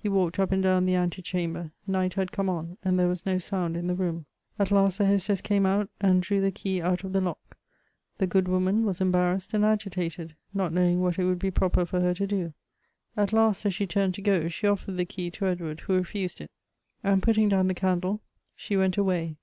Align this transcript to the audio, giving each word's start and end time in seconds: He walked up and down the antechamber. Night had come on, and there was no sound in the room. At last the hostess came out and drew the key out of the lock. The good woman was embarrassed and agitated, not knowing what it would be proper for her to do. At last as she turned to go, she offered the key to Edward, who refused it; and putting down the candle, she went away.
He 0.00 0.08
walked 0.08 0.40
up 0.40 0.50
and 0.50 0.60
down 0.64 0.84
the 0.84 0.96
antechamber. 0.96 1.70
Night 1.86 2.14
had 2.14 2.32
come 2.32 2.48
on, 2.48 2.76
and 2.84 2.98
there 2.98 3.06
was 3.06 3.24
no 3.24 3.38
sound 3.38 3.76
in 3.76 3.86
the 3.86 3.94
room. 3.94 4.26
At 4.58 4.72
last 4.72 4.98
the 4.98 5.06
hostess 5.06 5.40
came 5.40 5.64
out 5.64 5.88
and 6.00 6.20
drew 6.20 6.40
the 6.40 6.50
key 6.50 6.82
out 6.82 7.04
of 7.04 7.12
the 7.12 7.20
lock. 7.20 7.56
The 8.18 8.26
good 8.26 8.48
woman 8.48 8.84
was 8.84 9.00
embarrassed 9.00 9.54
and 9.54 9.64
agitated, 9.64 10.34
not 10.52 10.72
knowing 10.72 11.02
what 11.02 11.20
it 11.20 11.24
would 11.24 11.38
be 11.38 11.52
proper 11.52 11.86
for 11.86 12.00
her 12.00 12.14
to 12.14 12.26
do. 12.26 12.52
At 13.16 13.32
last 13.32 13.64
as 13.64 13.72
she 13.72 13.86
turned 13.86 14.14
to 14.14 14.22
go, 14.22 14.48
she 14.48 14.66
offered 14.66 14.96
the 14.96 15.04
key 15.04 15.30
to 15.30 15.46
Edward, 15.46 15.78
who 15.82 15.94
refused 15.94 16.40
it; 16.40 16.50
and 17.04 17.22
putting 17.22 17.48
down 17.48 17.68
the 17.68 17.72
candle, 17.74 18.22
she 18.56 18.76
went 18.76 18.96
away. 18.96 19.36